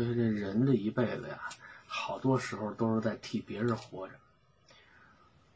[0.00, 1.38] 所以这人这一辈子呀，
[1.86, 4.14] 好多时候都是在替别人活着。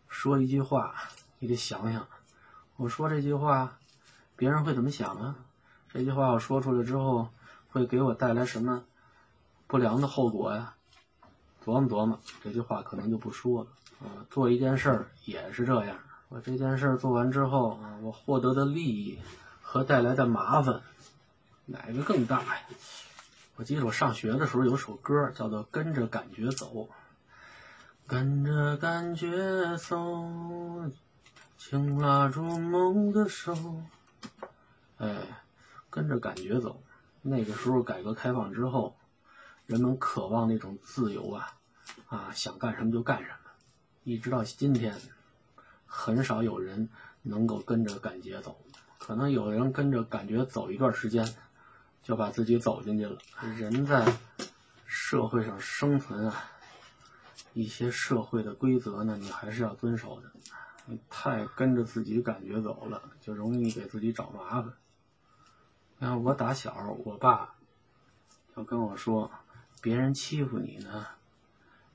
[0.07, 0.95] 说一句话，
[1.39, 2.07] 你得想想，
[2.76, 3.78] 我说这句话，
[4.36, 5.36] 别人会怎么想啊？
[5.88, 7.30] 这句话我说出来之后，
[7.70, 8.84] 会给我带来什么
[9.66, 10.74] 不良的后果呀？
[11.64, 13.70] 琢磨琢磨，这句话可能就不说了。
[14.00, 15.96] 啊，做一件事儿也是这样，
[16.29, 19.18] 我这件事儿做完之后啊，我获得的利益
[19.62, 20.82] 和带来的麻烦，
[21.64, 22.61] 哪个更大呀？
[23.57, 26.73] 我记得我上学的时候有首歌叫做《跟着感觉走》，
[28.05, 30.91] 跟着感觉走，
[31.56, 33.55] 请拉住梦的手。
[34.97, 35.45] 哎，
[35.88, 36.83] 跟着感觉走。
[37.23, 38.97] 那个时候改革开放之后，
[39.66, 41.55] 人们渴望那种自由啊，
[42.09, 43.50] 啊，想干什么就干什么。
[44.02, 44.97] 一直到今天，
[45.86, 46.89] 很少有人
[47.23, 48.61] 能够跟着感觉走。
[48.98, 51.25] 可能有人跟着感觉走一段时间。
[52.04, 53.18] 就把自己走进去了。
[53.56, 54.06] 人在
[54.86, 56.50] 社会上生存啊，
[57.54, 60.30] 一些社会的规则呢，你还是要遵守的。
[60.86, 64.70] 你太跟着自己感觉走了，就容易给自己找麻烦。
[65.96, 67.55] 你看我打小，我爸
[68.55, 69.30] 就跟我说，
[69.80, 71.06] 别人欺负你呢，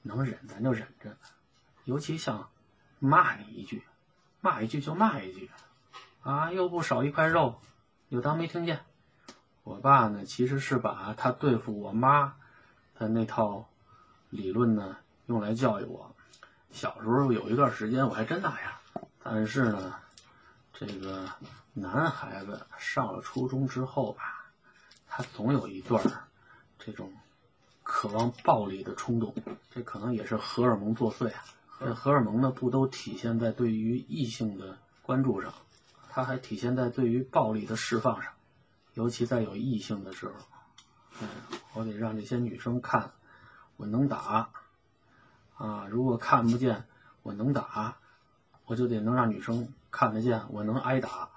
[0.01, 1.15] 能忍咱就忍着，
[1.83, 2.49] 尤其像
[2.97, 3.83] 骂你一句，
[4.41, 5.51] 骂一句就骂一句，
[6.23, 7.61] 啊，又不少一块肉，
[8.09, 8.79] 就当没听见。
[9.69, 12.33] 我爸呢，其实是把他对付我妈
[12.97, 13.69] 的那套
[14.31, 16.15] 理论呢，用来教育我。
[16.71, 18.71] 小时候有一段时间我还真那样，
[19.21, 19.93] 但是呢，
[20.73, 21.29] 这个
[21.73, 24.49] 男孩子上了初中之后吧，
[25.07, 26.03] 他总有一段
[26.79, 27.13] 这种
[27.83, 29.35] 渴望暴力的冲动。
[29.69, 31.43] 这可能也是荷尔蒙作祟啊。
[31.79, 35.53] 这荷尔蒙呢，不都体现在对于异性的关注上，
[36.09, 38.31] 它还体现在对于暴力的释放上。
[38.93, 40.33] 尤其在有异性的时候，
[41.21, 41.27] 嗯，
[41.73, 43.11] 我得让这些女生看
[43.77, 44.51] 我能打
[45.55, 45.87] 啊。
[45.89, 46.85] 如果看不见
[47.21, 47.97] 我能打，
[48.65, 51.29] 我就得能让女生看得见我能挨打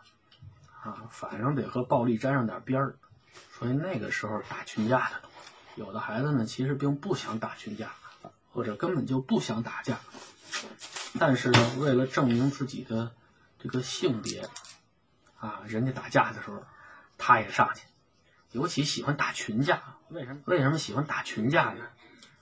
[0.82, 1.06] 啊。
[1.10, 2.96] 反正得和暴力沾上点边儿。
[3.52, 5.30] 所以那个时候打群架的多。
[5.76, 7.92] 有的孩子呢，其实并不想打群架，
[8.52, 9.98] 或者根本就不想打架，
[11.18, 13.12] 但是呢，为了证明自己的
[13.58, 14.48] 这个性别
[15.38, 16.62] 啊，人家打架的时候。
[17.24, 17.86] 他也上去，
[18.50, 19.80] 尤其喜欢打群架。
[20.08, 20.42] 为什么？
[20.46, 21.84] 为什么喜欢打群架呢？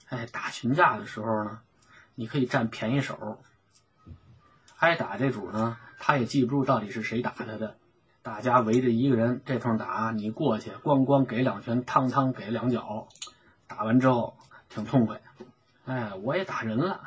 [0.09, 1.61] 哎，打群架的时候呢，
[2.15, 3.43] 你可以占便宜手。
[4.79, 7.77] 挨打这主呢，他也记不住到底是谁打他的。
[8.23, 13.09] 大家围着一个人这通打，你过去咣咣给两拳，汤汤给两脚，
[13.67, 14.39] 打完之后
[14.71, 15.21] 挺痛快。
[15.85, 17.03] 哎，我也打人了，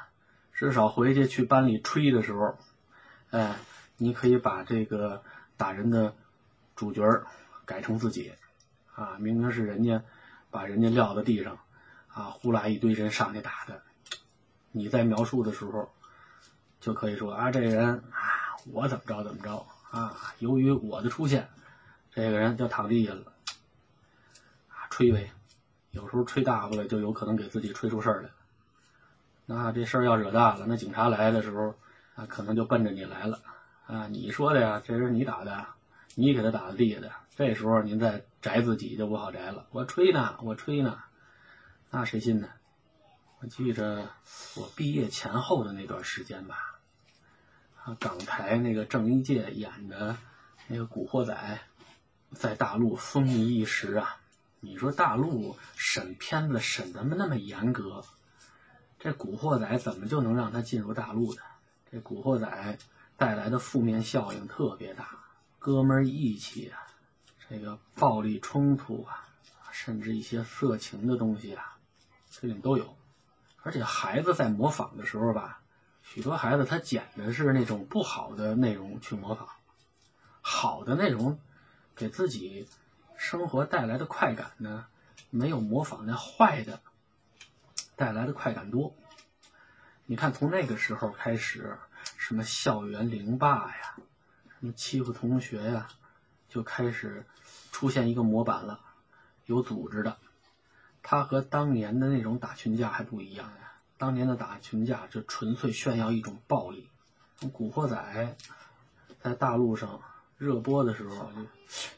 [0.54, 2.56] 至少回去去班里吹的时候，
[3.32, 3.56] 哎，
[3.98, 5.24] 你可以把这个
[5.58, 6.16] 打人的
[6.76, 7.04] 主角
[7.66, 8.34] 改成自己，
[8.94, 10.04] 啊，明明是人家
[10.52, 11.58] 把人家撂在地上，
[12.08, 13.82] 啊，呼啦一堆人上去打的，
[14.72, 15.90] 你在描述的时候，
[16.80, 21.48] 就可以说啊，这人啊，我怎么着怎么着啊，由于我的出现，
[22.12, 23.34] 这个人就躺地下了，
[24.68, 25.32] 啊，吹呗，
[25.92, 28.30] 有时候吹大发了，就有可能给自己吹出事儿来，
[29.46, 31.76] 那这事儿要惹大了，那警察来的时候，
[32.16, 33.40] 啊，可能就奔着你来了，
[33.88, 35.66] 啊，你说的呀，这是你打的。
[36.16, 39.68] 你给他打在地下的，这时候您再宅自己就不好宅了。
[39.72, 41.04] 我吹呢，我吹呢，
[41.90, 42.50] 那谁信呢？
[43.40, 44.08] 我记着
[44.56, 46.80] 我毕业前后的那段时间吧，
[47.84, 50.16] 啊，港台那个郑伊健演的
[50.68, 51.60] 那个《古惑仔》
[52.36, 54.18] 在大陆风靡一时啊。
[54.62, 58.06] 你说大陆审片子审的那么严格，
[58.98, 61.42] 这《古惑仔》怎么就能让他进入大陆的？
[61.92, 62.48] 这《古惑仔》
[63.18, 65.20] 带来的负面效应特别大。
[65.60, 66.80] 哥们义气啊，
[67.54, 69.30] 这个暴力冲突啊，
[69.72, 71.78] 甚至一些色情的东西啊，
[72.32, 72.98] 这里都有。
[73.62, 75.62] 而且孩子在模仿的时候吧，
[76.02, 79.48] 许多孩子他捡的是那种不好的内容去模仿，
[80.42, 81.40] 好的内容
[81.96, 82.68] 给自己
[83.18, 84.88] 生活带来的快感呢，
[85.30, 86.82] 没有模仿那坏的
[87.96, 88.96] 带来的快感多。
[90.08, 91.78] 你看，从那个时候开始，
[92.18, 93.96] 什么校园凌霸呀。
[94.60, 95.88] 什么欺负同学呀，
[96.50, 97.28] 就开始
[97.74, 98.80] 出现一个模板了，
[99.46, 100.16] 有组织的。
[101.02, 103.74] 他和当年的那种打群架还不一样呀。
[103.98, 106.88] 当年的打群架就纯粹炫耀一种暴力。
[107.52, 108.38] 古惑仔
[109.22, 110.02] 在大陆上
[110.38, 111.46] 热播的时候，就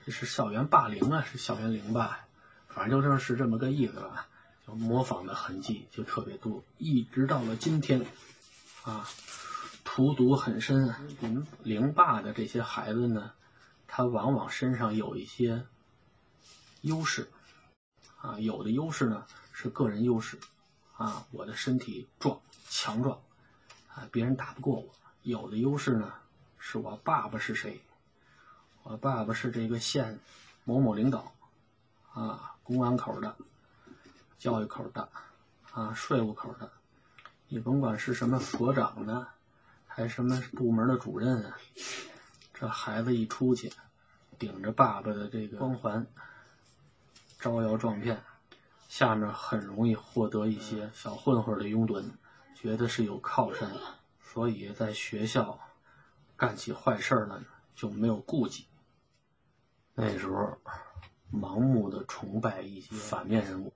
[0.05, 2.21] 这是校园霸凌啊，是校园凌霸，
[2.67, 4.27] 反正就正是这么个意思吧。
[4.65, 8.03] 就模仿的痕迹就特别多，一直到了今天，
[8.83, 9.07] 啊。
[9.87, 10.99] 荼毒很深啊！
[11.21, 13.31] 凌凌霸的这些孩子呢，
[13.87, 15.65] 他往往身上有一些
[16.81, 17.29] 优势。
[18.17, 20.39] 啊，有的优势呢是个人优势，
[20.95, 23.21] 啊，我的身体壮强壮，
[23.93, 24.95] 啊，别人打不过我。
[25.21, 26.13] 有的优势呢
[26.57, 27.79] 是我爸爸是谁，
[28.81, 30.19] 我爸爸是这个县
[30.63, 31.33] 某某领导，
[32.13, 33.35] 啊，公安口的，
[34.39, 35.07] 教育口的，
[35.71, 36.71] 啊，税务口的，
[37.47, 39.27] 你甭管是什么所长呢，
[39.85, 41.57] 还是什么部门的主任啊，
[42.57, 43.71] 这孩子一出去，
[44.39, 46.07] 顶着爸爸的这个光环。
[47.37, 48.23] 招摇撞骗，
[48.87, 52.03] 下面很容易获得一些小混混的拥趸，
[52.55, 53.69] 觉得是有靠山，
[54.19, 55.59] 所以在学校
[56.35, 57.39] 干起坏事来
[57.75, 58.65] 就没有顾忌。
[59.93, 60.57] 那时候
[61.31, 63.73] 盲目的崇拜一些反面人物，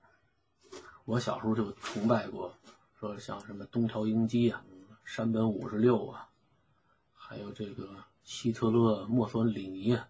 [1.05, 2.55] 我小时候就崇拜过，
[2.99, 4.63] 说像什么东条英机啊、
[5.03, 6.29] 山本五十六啊，
[7.13, 10.07] 还有这个希特勒、墨索里尼啊，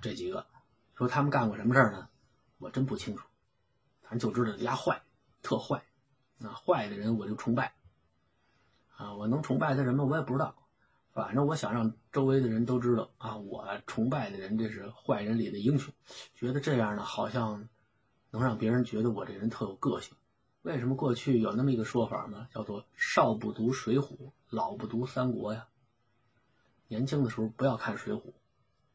[0.00, 0.46] 这几个，
[0.94, 2.08] 说他们干过什么事儿呢？
[2.58, 3.26] 我真不清楚，
[4.02, 5.02] 反正就知道丫坏，
[5.42, 5.84] 特坏。
[6.38, 7.74] 那坏的人我就崇拜，
[8.96, 10.54] 啊，我能崇拜他什么我也不知道。
[11.12, 15.92] 反正我想让周围的人都知道啊，我崇拜的人这是坏人里的英雄。
[16.34, 17.68] 觉得这样呢，好像
[18.30, 20.16] 能让别人觉得我这人特有个性。
[20.62, 22.46] 为什么过去有那么一个说法呢？
[22.52, 25.66] 叫做“少不读水浒，老不读三国”呀。
[26.88, 28.32] 年轻的时候不要看水浒，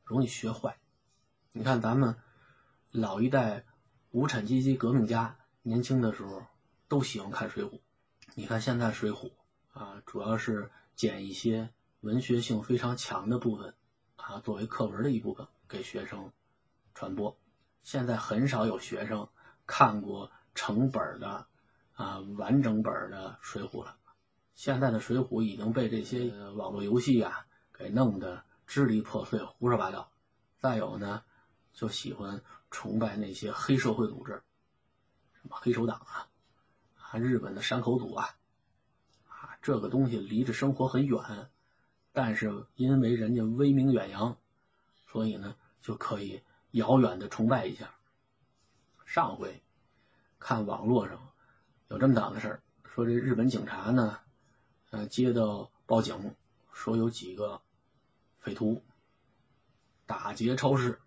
[0.04, 0.78] 容易学坏。
[1.54, 2.18] 你看咱们。
[2.96, 3.66] 老一代
[4.12, 6.44] 无产阶级革命家年轻的时候
[6.88, 7.70] 都喜欢看《水浒》，
[8.36, 9.32] 你看现在《水浒》
[9.80, 13.74] 啊，主要是捡一些文学性非常强的部分
[14.16, 16.32] 啊，作为课文的一部分给学生
[16.94, 17.36] 传播。
[17.82, 19.28] 现在很少有学生
[19.66, 21.48] 看过成本的
[21.94, 23.98] 啊完整本的《水浒》了。
[24.54, 30.12] 现在的《水浒》已经被这些网络游戏啊给弄得支离破碎、胡说八道。
[30.60, 31.24] 再有呢，
[31.74, 32.42] 就喜欢。
[32.76, 34.42] 崇拜那些黑社会组织，
[35.34, 36.28] 什么黑手党啊，
[36.98, 38.36] 啊，日本的山口组啊，
[39.30, 41.52] 啊，这个东西离着生活很远，
[42.14, 44.38] 但是因为人家威名远扬，
[45.06, 46.42] 所以呢就可以
[46.72, 47.94] 遥远的崇拜一下。
[49.06, 49.62] 上回
[50.40, 51.30] 看网络上
[51.90, 54.18] 有这么档子事儿，说这日本警察呢，
[54.90, 56.36] 呃，接到报警
[56.72, 57.62] 说有几个
[58.44, 58.84] 匪徒
[60.06, 61.00] 打劫超市，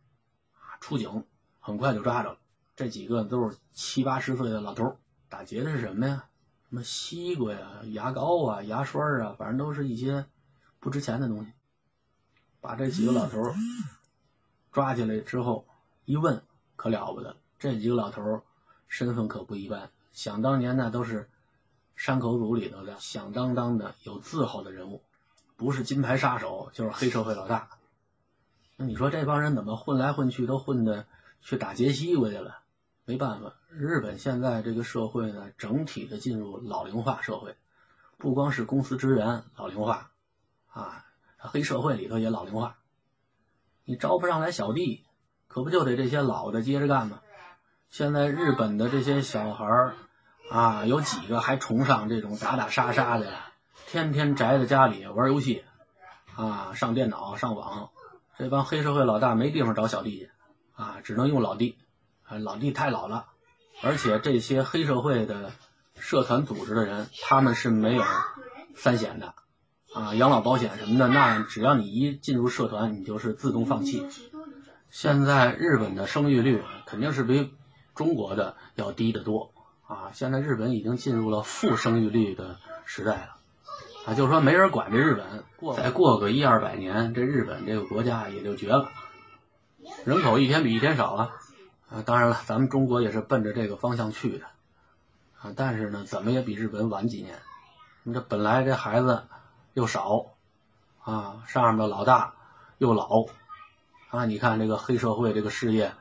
[0.54, 1.24] 啊，出警。
[1.60, 2.38] 很快就抓着了，
[2.76, 4.96] 这几个都是七八十岁的老头
[5.28, 6.28] 打劫的是什么呀？
[6.68, 10.26] 什么西瓜呀、牙膏啊、牙刷啊，反正都是一些
[10.78, 11.52] 不值钱的东西。
[12.60, 13.52] 把这几个老头
[14.72, 15.66] 抓起来之后
[16.04, 16.42] 一问，
[16.76, 18.42] 可了不得，这几个老头
[18.86, 19.90] 身份可不一般。
[20.12, 21.28] 想当年那都是
[21.96, 25.02] 山口组里头的响当当的有字号的人物，
[25.56, 27.68] 不是金牌杀手就是黑社会老大。
[28.76, 31.06] 那你说这帮人怎么混来混去都混的？
[31.42, 32.58] 去打劫西瓜去了，
[33.04, 33.54] 没办法。
[33.70, 37.54] 日本现在这个社会呢，整体的进入老龄化社会，
[38.18, 40.10] 不光是公司职员老龄化，
[40.72, 41.04] 啊，
[41.36, 42.78] 黑社会里头也老龄化。
[43.84, 45.04] 你招不上来小弟，
[45.46, 47.20] 可不就得这些老的接着干吗？
[47.90, 49.94] 现在日本的这些小孩儿
[50.50, 53.45] 啊，有几个还崇尚这种打打杀杀的呀？
[53.87, 55.64] 天天宅在家里玩游戏，
[56.34, 57.90] 啊，上电脑上网。
[58.38, 60.31] 这帮黑社会老大没地方找小弟去。
[60.75, 61.78] 啊，只能用老弟，
[62.23, 63.28] 啊，老弟太老了，
[63.82, 65.52] 而且这些黑社会的
[65.99, 68.04] 社团组织的人，他们是没有
[68.75, 69.33] 三险的，
[69.95, 74.06] 啊，养老保险什么的，那只要你一进入社团，你就是自动放弃。
[74.90, 77.54] 现在日本的生育率肯定是比
[77.95, 79.54] 中国的要低得多，
[79.87, 83.36] 啊，现在日本已经进入了负生育率的时代了，
[84.06, 88.88] 啊，就是说没人管这日本，过再过个一二百年，这日本这个国家也就绝了。
[90.04, 91.32] 人口一天比一天少了，
[91.90, 94.46] 啊，当然了，咱们中国也是奔着这个方向去的，
[95.40, 97.36] 啊，但是呢，怎么也比日本晚几年。
[98.04, 99.25] 你这本来这孩子
[99.75, 100.26] 又少，
[101.02, 102.34] 啊，上面的老大
[102.78, 103.26] 又老，
[104.10, 105.92] 啊，你看这个黑社会这个事业，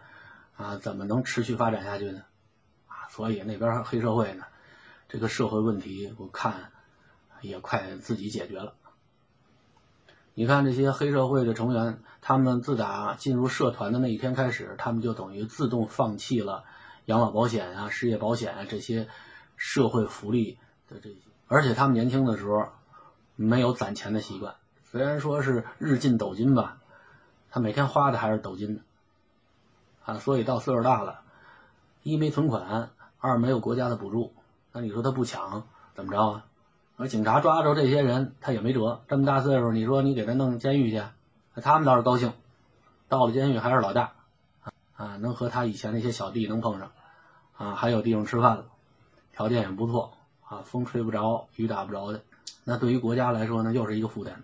[0.58, 2.22] 啊，怎么能持续发展下去呢？
[2.86, 4.44] 啊，所以那边黑社会呢，
[5.10, 6.72] 这个社会问题我看
[7.48, 8.74] 也快自己解决了。
[10.34, 16.66] 你看这些黑社会的成员，他们自打进入社团的那一天开始，他们就等于自动放弃了
[17.06, 19.08] 养老保险啊、失业保险啊这些
[19.56, 20.58] 社会福利
[20.90, 21.16] 的这些，
[21.48, 22.68] 而且他们年轻的时候
[23.38, 24.56] 没有攒钱的习惯。
[24.84, 26.80] 虽然说是日进斗金吧，
[27.50, 28.82] 他每天花的还是斗金的
[30.04, 31.22] 啊，所以到岁数大了，
[32.04, 34.34] 一没存款，二没有国家的补助，
[34.74, 36.46] 那你说他不抢怎么着啊？
[36.98, 39.02] 而警察抓着这些人，他也没辙。
[39.08, 41.04] 这么大岁数，你说你给他弄监狱去，
[41.62, 42.32] 他们倒是高兴。
[43.10, 44.14] 到了监狱还是老大，
[44.96, 46.92] 啊，能和他以前那些小弟能碰上，
[47.58, 48.66] 啊，还有地方吃饭了，
[49.34, 50.14] 条件也不错
[50.48, 52.22] 啊，风吹不着，雨打不着的。
[52.64, 54.44] 那对于国家来说呢，又是一个负担。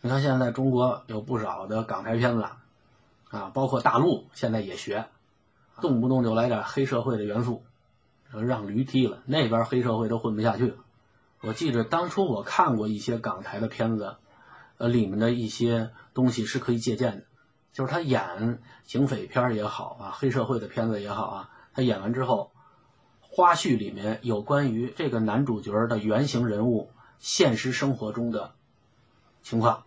[0.00, 2.44] 你看现在中国有不少的港台片子，
[3.30, 5.06] 啊，包括大陆现在也学，
[5.80, 7.62] 动不动就来点黑社会的元素，
[8.30, 10.74] 让驴踢了，那边黑社会都混不下去了。
[11.42, 14.16] 我记得当初我看过一些港台的片子，
[14.78, 17.24] 呃，里面的一些东西是可以借鉴的，
[17.72, 22.52] 就是他演警匪片也好啊，黑社会的片子也好啊，他演完之后，
[23.20, 28.52] 花絮里面有关于这个男主角的原型人物现实生活中的
[29.42, 29.82] 情况，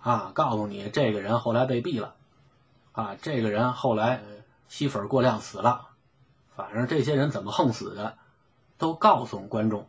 [0.00, 2.14] 啊，告诉你这个人后来被毙了，
[2.92, 4.22] 啊，这个人后来
[4.68, 5.88] 吸粉过量死了，
[6.54, 8.18] 反正这些人怎么横死的，
[8.78, 9.88] 都告诉观众。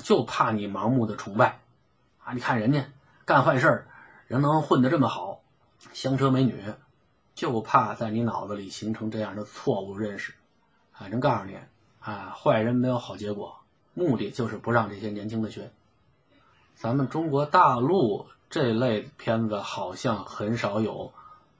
[0.00, 1.60] 就怕你盲目的崇拜，
[2.22, 2.86] 啊，你看人家
[3.24, 3.86] 干坏事
[4.26, 5.40] 人能混得这么好，
[5.92, 6.62] 香车美女，
[7.34, 10.34] 就怕在你脑子里形成这样的错误认识。
[10.92, 11.56] 反正告诉你，
[12.00, 13.58] 啊，坏人没有好结果，
[13.94, 15.70] 目的就是不让这些年轻的学。
[16.74, 21.12] 咱们中国大陆这类片子好像很少有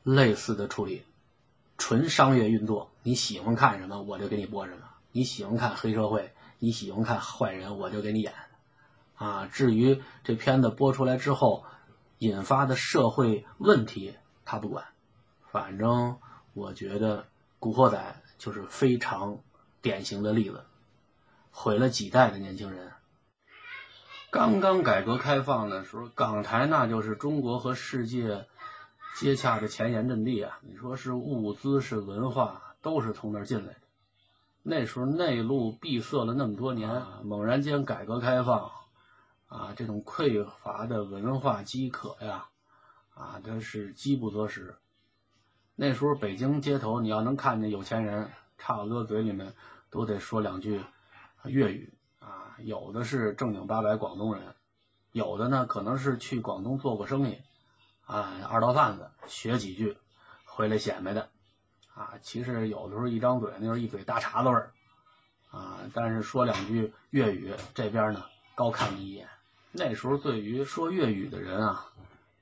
[0.02, 1.04] 类似的处理，
[1.78, 6.32] 纯商业运作，你喜欢看什么我就给你播什么，你喜欢看黑社会。
[6.58, 8.32] 你喜欢看坏人，我就给你演，
[9.14, 11.64] 啊，至于这片子播出来之后
[12.18, 14.84] 引发的社会问题，他不管。
[15.50, 16.18] 反正
[16.54, 17.22] 我觉得
[17.58, 17.98] 《古惑仔》
[18.38, 19.38] 就是非常
[19.80, 20.64] 典型的例子，
[21.50, 22.92] 毁了几代的年轻人。
[24.30, 28.46] 刚刚改革开放的时候，港台那就是中国和世界
[29.14, 30.58] 接洽的前沿阵地啊！
[30.62, 33.80] 你说是物资是文化，都是从那儿进来的。
[34.68, 38.72] 那时候内陆闭塞了那么多年，猛然间改革开放，
[39.46, 42.48] 啊，这种匮乏的文化饥渴呀，
[43.14, 44.76] 啊，真是饥不择食。
[45.76, 49.54] 那时候北京街头，你要能看见有钱人，差不多嘴里面
[49.88, 50.84] 都得说两句
[51.44, 52.56] 粤语啊。
[52.58, 54.56] 有的是正经八百广东人，
[55.12, 57.38] 有的呢可能是去广东做过生意，
[58.04, 59.96] 啊，二道贩子学几句，
[60.44, 61.28] 回来显摆的。
[61.96, 64.70] 啊，其实有的时候一张嘴，那就是一嘴大碴子味儿，
[65.50, 68.22] 啊，但是说两句粤语，这边呢
[68.54, 69.26] 高看你一眼。
[69.72, 71.86] 那时候对于说粤语的人啊，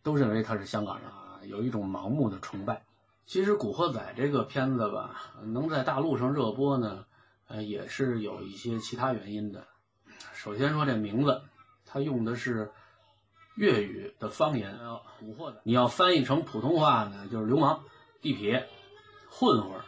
[0.02, 2.82] 都认为他是香港人啊，有一种盲目的崇拜。
[3.26, 7.04] 其实《古惑仔》这个片子吧，能在大陆上热播呢，
[7.46, 9.64] 呃，也是有一些其他原因的。
[10.32, 11.42] 首先说这名字，
[11.86, 12.72] 它用的是
[13.54, 14.76] 粤语的方言，
[15.20, 17.84] 《古惑仔》，你要翻译成普通话呢，就是流氓、
[18.20, 18.64] 地痞。
[19.36, 19.80] 混混，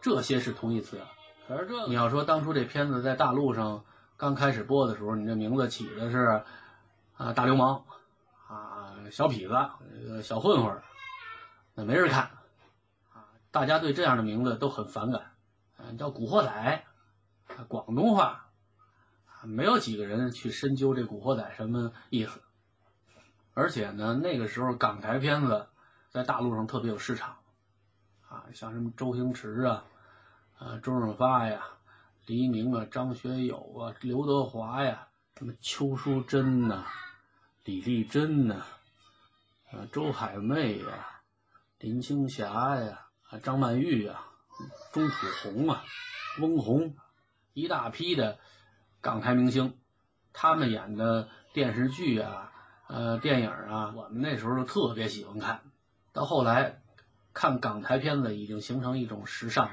[0.00, 1.06] 这些是同义词啊。
[1.46, 3.84] 可是这你要说当初这片子在大陆上
[4.16, 6.42] 刚开始播的时候，你这名字起的是
[7.16, 7.84] 啊大流氓
[8.48, 10.82] 啊小痞子小混混，
[11.74, 12.30] 那没人看
[13.12, 13.30] 啊。
[13.52, 15.30] 大家对这样的名字都很反感。
[15.76, 16.84] 啊，叫古惑仔，
[17.68, 18.48] 广东话，
[19.44, 22.42] 没有几个人去深究这古惑仔什么意思。
[23.54, 25.68] 而且呢，那个时候港台片子
[26.10, 27.37] 在大陆上特别有市场。
[28.28, 29.84] 啊，像什么周星驰啊，
[30.58, 31.64] 啊周润发呀，
[32.26, 36.84] 黎明啊，张学友啊，刘德华呀，什么邱淑贞呐，
[37.64, 38.56] 李丽珍呐，
[39.72, 41.22] 啊周海媚呀，
[41.78, 44.20] 林青霞呀，啊张曼玉呀，
[44.92, 45.82] 钟楚红啊，
[46.40, 46.94] 翁虹，
[47.54, 48.38] 一大批的
[49.00, 49.78] 港台明星，
[50.34, 52.52] 他们演的电视剧啊，
[52.88, 55.62] 呃电影啊，我们那时候特别喜欢看，
[56.12, 56.82] 到后来。
[57.40, 59.70] 看港台片子已经形成一种时尚，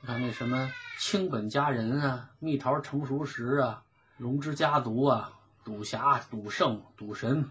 [0.00, 3.82] 你看那什么《清本佳人》啊，《蜜桃成熟时》啊，
[4.22, 5.32] 《龙之家族》啊，
[5.66, 7.42] 《赌侠》《赌圣》《赌神》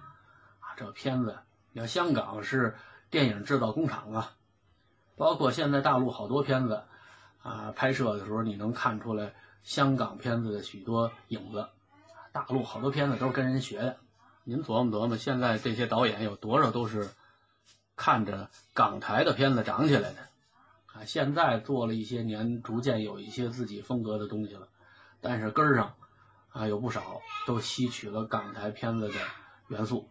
[0.62, 1.38] 啊，这片子，
[1.74, 2.78] 你看香港是
[3.10, 4.32] 电影制造工厂啊，
[5.18, 6.84] 包括现在大陆好多片子
[7.42, 9.34] 啊，拍摄的时候你能看出来
[9.64, 11.68] 香港片子的许多影子，
[12.32, 13.98] 大陆好多片子都是跟人学的。
[14.46, 17.10] 您琢磨琢磨，现在这些导演有多少都是。
[17.96, 20.20] 看着港台的片子长起来的，
[20.94, 24.68] 啊，现在做了一些年，逐渐有一些自己风格的东西了，
[25.22, 25.96] 但是根上，
[26.50, 29.14] 啊，有不少都吸取了港台片子的
[29.68, 30.10] 元素。